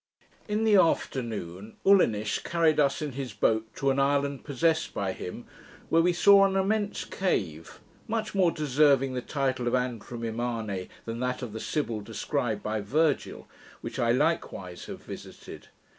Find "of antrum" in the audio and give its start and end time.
9.67-10.23